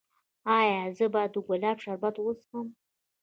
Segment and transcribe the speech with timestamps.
[0.57, 2.67] ایا زه باید د ګلاب شربت وڅښم؟